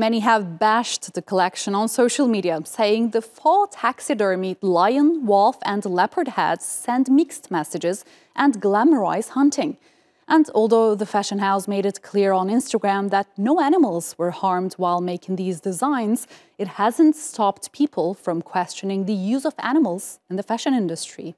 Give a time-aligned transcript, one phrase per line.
[0.00, 5.84] Many have bashed the collection on social media, saying the four taxidermied lion, wolf, and
[5.84, 8.04] leopard heads send mixed messages
[8.36, 9.76] and glamorize hunting.
[10.28, 14.74] And although the fashion house made it clear on Instagram that no animals were harmed
[14.74, 16.28] while making these designs,
[16.58, 21.34] it hasn't stopped people from questioning the use of animals in the fashion industry.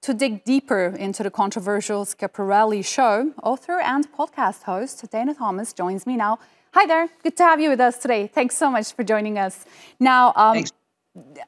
[0.00, 6.06] To dig deeper into the controversial Schiaparelli show, author and podcast host Dana Thomas joins
[6.06, 6.38] me now.
[6.72, 8.28] Hi there, good to have you with us today.
[8.28, 9.64] Thanks so much for joining us.
[9.98, 10.64] Now, um,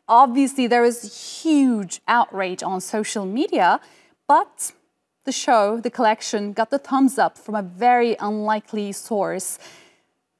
[0.08, 3.80] obviously, there is huge outrage on social media,
[4.26, 4.72] but
[5.24, 9.58] the show, the collection, got the thumbs up from a very unlikely source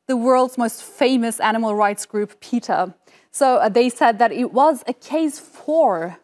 [0.08, 2.94] the world's most famous animal rights group, PETA.
[3.30, 6.18] So uh, they said that it was a case for,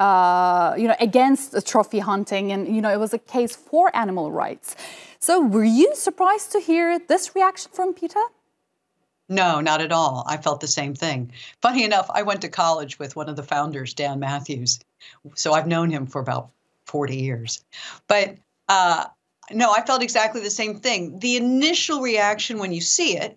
[0.00, 4.32] uh, you know, against trophy hunting, and you know, it was a case for animal
[4.32, 4.74] rights.
[5.20, 8.24] So were you surprised to hear this reaction from PETA?
[9.28, 10.24] No, not at all.
[10.26, 11.30] I felt the same thing.
[11.62, 14.80] Funny enough, I went to college with one of the founders, Dan Mathews.
[15.34, 16.50] So I've known him for about
[16.86, 17.62] 40 years.
[18.08, 18.36] But
[18.68, 19.04] uh,
[19.52, 21.18] no, I felt exactly the same thing.
[21.20, 23.36] The initial reaction when you see it,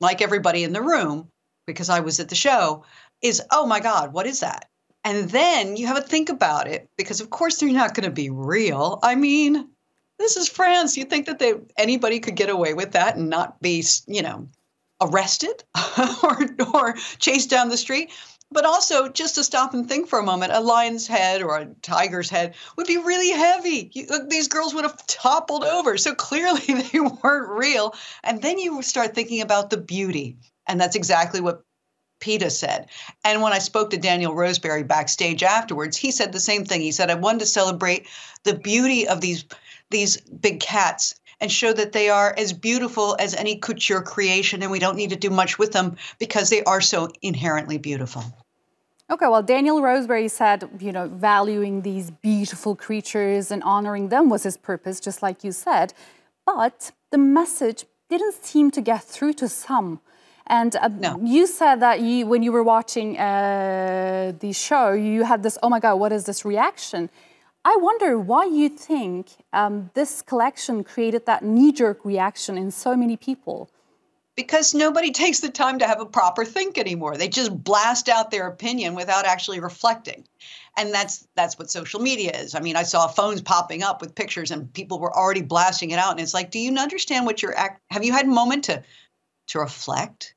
[0.00, 1.28] like everybody in the room,
[1.66, 2.84] because I was at the show,
[3.22, 4.68] is, oh my God, what is that?
[5.04, 8.14] And then you have to think about it because, of course, they're not going to
[8.14, 8.98] be real.
[9.02, 9.68] I mean,
[10.18, 10.96] this is France.
[10.96, 14.48] You think that they anybody could get away with that and not be, you know,
[15.00, 15.62] arrested
[16.22, 16.38] or
[16.74, 18.10] or chased down the street?
[18.54, 21.66] but also just to stop and think for a moment a lion's head or a
[21.82, 26.14] tiger's head would be really heavy you, uh, these girls would have toppled over so
[26.14, 31.40] clearly they weren't real and then you start thinking about the beauty and that's exactly
[31.40, 31.62] what
[32.24, 32.88] PETA said.
[33.22, 36.80] And when I spoke to Daniel Roseberry backstage afterwards, he said the same thing.
[36.80, 38.06] He said, I wanted to celebrate
[38.44, 39.44] the beauty of these
[39.90, 44.72] these big cats and show that they are as beautiful as any couture creation and
[44.72, 48.24] we don't need to do much with them because they are so inherently beautiful.
[49.10, 54.44] Okay, well, Daniel Roseberry said, you know, valuing these beautiful creatures and honoring them was
[54.44, 55.92] his purpose, just like you said.
[56.46, 60.00] But the message didn't seem to get through to some.
[60.46, 61.18] And uh, no.
[61.22, 65.68] you said that you, when you were watching uh, the show, you had this, oh
[65.70, 67.08] my God, what is this reaction?
[67.64, 72.94] I wonder why you think um, this collection created that knee jerk reaction in so
[72.94, 73.70] many people
[74.36, 77.16] because nobody takes the time to have a proper think anymore.
[77.16, 80.24] They just blast out their opinion without actually reflecting.
[80.76, 82.54] And that's that's what social media is.
[82.54, 85.98] I mean, I saw phones popping up with pictures and people were already blasting it
[85.98, 88.64] out and it's like, do you understand what you're act have you had a moment
[88.64, 88.82] to
[89.48, 90.34] to reflect?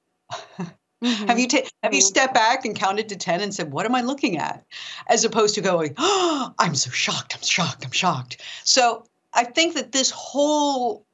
[1.03, 1.28] Mm-hmm.
[1.28, 3.94] have you ta- have you stepped back and counted to 10 and said, "What am
[3.94, 4.66] I looking at?"
[5.07, 7.35] as opposed to going, "Oh, I'm so shocked.
[7.35, 7.85] I'm shocked.
[7.85, 11.06] I'm shocked." So, I think that this whole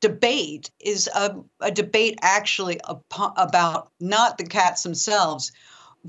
[0.00, 2.80] debate is a, a debate actually
[3.36, 5.50] about not the cats themselves,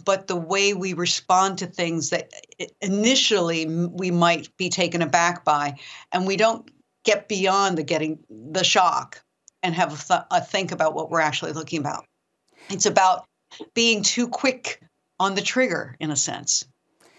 [0.05, 2.31] but the way we respond to things that
[2.81, 5.75] initially we might be taken aback by,
[6.11, 6.69] and we don't
[7.03, 9.23] get beyond the getting the shock
[9.63, 12.05] and have a, th- a think about what we're actually looking about.
[12.69, 13.25] It's about
[13.73, 14.81] being too quick
[15.19, 16.65] on the trigger, in a sense,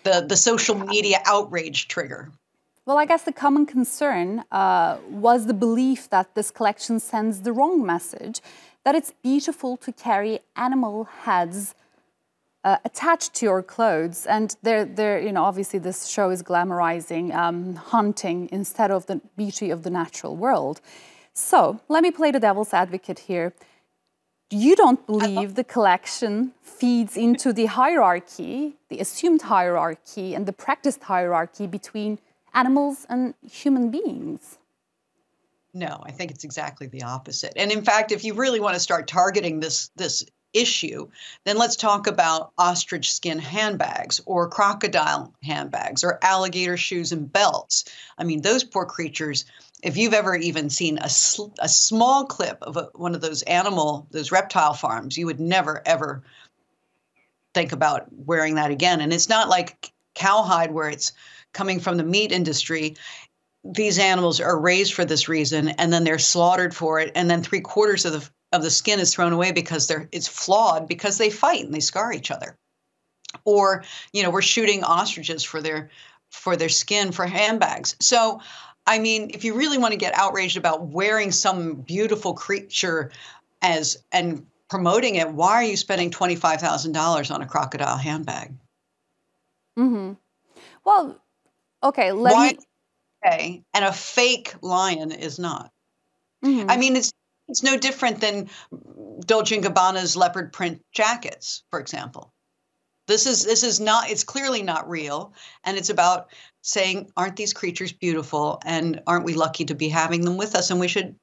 [0.03, 2.31] the the social media outrage trigger.
[2.87, 7.53] Well, I guess the common concern uh, was the belief that this collection sends the
[7.53, 8.43] wrong message,
[8.84, 11.75] that it's beautiful to carry animal heads
[12.62, 14.26] uh, attached to your clothes.
[14.26, 19.21] And they're, they're, you know, obviously this show is glamorizing um, hunting instead of the
[19.37, 20.82] beauty of the natural world.
[21.34, 23.53] So let me play the devil's advocate here.
[24.50, 31.03] You don't believe the collection feeds into the hierarchy, the assumed hierarchy, and the practiced
[31.03, 32.21] hierarchy between
[32.53, 34.59] animals and human beings.
[35.73, 37.55] No, I think it's exactly the opposite.
[37.56, 41.09] And in fact, if you really want to start targeting this this issue,
[41.44, 47.84] then let's talk about ostrich skin handbags or crocodile handbags or alligator shoes and belts.
[48.16, 49.44] I mean, those poor creatures,
[49.82, 53.43] if you've ever even seen a, sl- a small clip of a, one of those
[53.43, 56.23] animal, those reptile farms, you would never, ever
[57.52, 59.00] think about wearing that again.
[59.00, 61.12] And it's not like cowhide where it's
[61.52, 62.96] coming from the meat industry
[63.64, 67.43] these animals are raised for this reason and then they're slaughtered for it and then
[67.43, 71.19] three quarters of the of the skin is thrown away because they're it's flawed because
[71.19, 72.56] they fight and they scar each other
[73.45, 75.91] or you know we're shooting ostriches for their
[76.31, 78.41] for their skin for handbags so
[78.87, 83.11] i mean if you really want to get outraged about wearing some beautiful creature
[83.61, 88.53] as and promoting it why are you spending $25000 on a crocodile handbag
[89.79, 90.12] mm-hmm.
[90.85, 91.21] well
[91.85, 92.59] Okay, let Why, me.
[93.25, 95.71] Okay, and a fake lion is not.
[96.45, 96.71] Mm-hmm.
[96.71, 97.12] I mean, it's
[97.49, 98.49] it's no different than
[99.26, 102.32] Dolce Gabbana's leopard print jackets, for example.
[103.06, 106.31] This is this is not it's clearly not real and it's about
[106.62, 110.70] saying aren't these creatures beautiful and aren't we lucky to be having them with us
[110.70, 111.14] and we should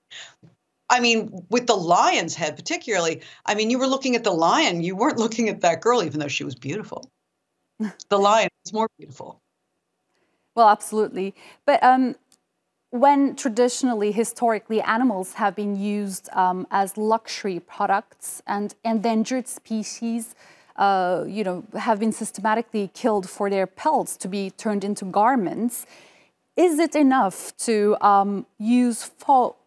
[0.91, 4.83] I mean, with the lion's head, particularly, I mean, you were looking at the lion,
[4.83, 7.09] you weren't looking at that girl, even though she was beautiful.
[8.09, 9.39] the lion is more beautiful.
[10.53, 11.33] Well, absolutely.
[11.65, 12.15] But um,
[12.91, 20.35] when traditionally, historically, animals have been used um, as luxury products and endangered species,
[20.75, 25.85] uh, you know, have been systematically killed for their pelts to be turned into garments.
[26.57, 29.57] Is it enough to um, use faux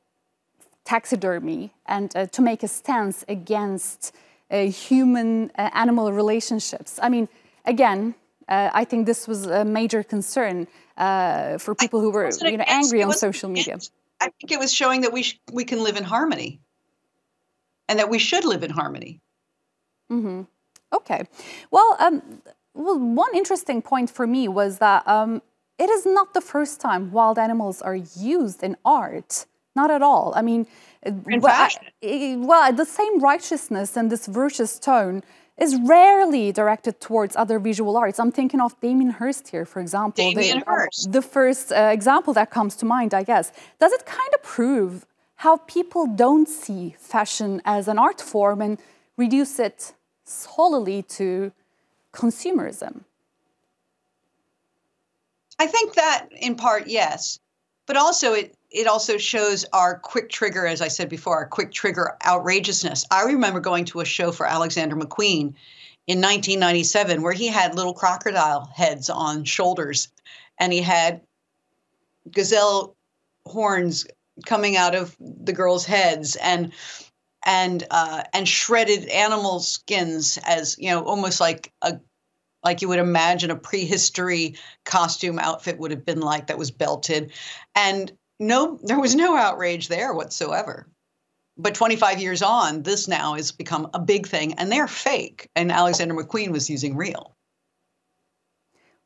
[0.85, 4.15] taxidermy and uh, to make a stance against
[4.50, 5.70] uh, human uh,
[6.12, 6.99] relationships?
[7.03, 7.29] I mean,
[7.65, 8.17] again,
[8.49, 12.64] uh, I think this was a major concern uh, for people who were you know,
[12.67, 13.79] angry on social media.
[14.20, 16.61] I think it was showing that we, sh- we can live in harmony
[17.88, 19.20] and that we should live in harmony.
[20.11, 20.43] Mm-hmm.
[20.93, 21.25] Okay.
[21.70, 22.43] Well, um,
[22.75, 25.43] well, one interesting point for me was that um,
[25.79, 29.46] it is not the first time wild animals are used in art.
[29.76, 30.32] Not at all.
[30.37, 30.69] I mean,
[31.05, 31.69] well,
[32.12, 35.25] well, the same righteousness and this virtuous tone
[35.56, 38.19] is rarely directed towards other visual arts.
[38.19, 40.25] I'm thinking of Damien Hirst here, for example.
[40.25, 41.12] Damien the, Hirst.
[41.12, 43.53] The first uh, example that comes to mind, I guess.
[43.79, 45.06] Does it kind of prove
[45.37, 48.79] how people don't see fashion as an art form and
[49.17, 51.53] reduce it solely to
[52.12, 53.03] consumerism?
[55.59, 57.39] I think that in part, yes.
[57.87, 61.71] But also, it it also shows our quick trigger, as I said before, our quick
[61.71, 63.06] trigger outrageousness.
[63.11, 65.55] I remember going to a show for Alexander McQueen
[66.06, 70.09] in 1997 where he had little crocodile heads on shoulders
[70.59, 71.23] and he had
[72.31, 72.97] gazelle
[73.47, 74.06] horns
[74.44, 76.73] coming out of the girls' heads and
[77.47, 82.00] and uh, and shredded animal skins as you know almost like a
[82.65, 87.32] like you would imagine a prehistory costume outfit would have been like that was belted
[87.75, 90.89] and no, there was no outrage there whatsoever.
[91.57, 95.49] But 25 years on, this now has become a big thing, and they're fake.
[95.55, 97.35] And Alexander McQueen was using real.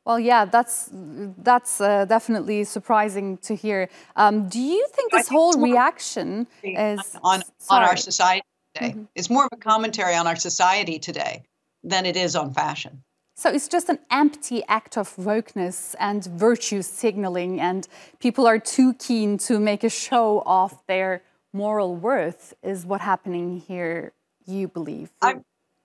[0.07, 3.91] Well, yeah, that's that's uh, definitely surprising to hear.
[4.17, 8.93] Um, do you think this think whole reaction is on on our society today?
[8.93, 9.03] Mm-hmm.
[9.15, 11.43] It's more of a commentary on our society today
[11.85, 13.03] than it is on fashion.
[13.39, 17.87] So it's just an empty act of wokeness and virtue signaling, and
[18.19, 23.61] people are too keen to make a show of their moral worth, is what happening
[23.61, 24.13] here,
[24.45, 25.13] you believe?
[25.23, 25.37] I,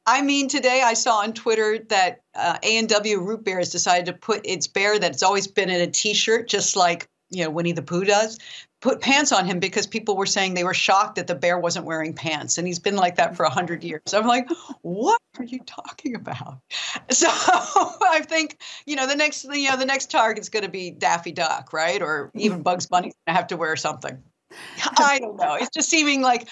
[0.07, 4.13] I mean, today I saw on Twitter that uh, A&W Root Beer has decided to
[4.13, 7.83] put its bear that's always been in a T-shirt, just like you know Winnie the
[7.83, 8.39] Pooh does,
[8.83, 11.85] put pants on him because people were saying they were shocked that the bear wasn't
[11.85, 12.57] wearing pants.
[12.57, 14.13] And he's been like that for 100 years.
[14.13, 14.49] I'm like
[14.81, 16.59] what are you talking about?
[17.09, 20.91] So i think you know the next you know the next target's going to be
[20.91, 22.01] daffy duck right?
[22.01, 24.21] Or even bugs bunny's going to have to wear something.
[24.97, 25.55] I don't know.
[25.55, 26.49] It's just seeming like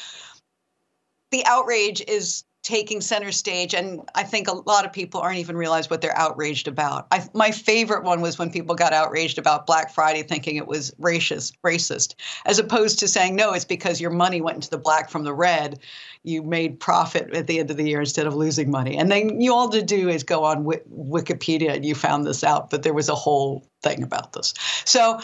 [1.31, 5.57] the outrage is taking center stage and i think a lot of people aren't even
[5.57, 7.07] realize what they're outraged about.
[7.11, 10.91] I, my favorite one was when people got outraged about black friday thinking it was
[10.99, 12.15] racist racist
[12.45, 15.33] as opposed to saying no it's because your money went into the black from the
[15.33, 15.79] red.
[16.23, 18.97] You made profit at the end of the year instead of losing money.
[18.97, 22.43] And then you all to do is go on w- wikipedia and you found this
[22.43, 24.53] out but there was a whole thing about this.
[24.85, 25.19] So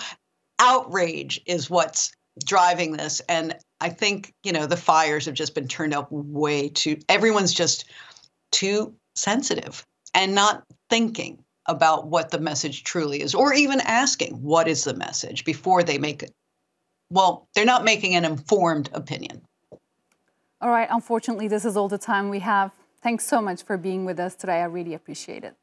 [0.59, 2.11] outrage is what's
[2.45, 6.69] driving this and I think, you know, the fires have just been turned up way
[6.69, 7.85] too, everyone's just
[8.51, 14.67] too sensitive and not thinking about what the message truly is, or even asking what
[14.67, 16.31] is the message before they make it.
[17.09, 19.41] Well, they're not making an informed opinion.
[20.61, 20.87] All right.
[20.89, 22.71] Unfortunately, this is all the time we have.
[23.03, 24.61] Thanks so much for being with us today.
[24.61, 25.55] I really appreciate it.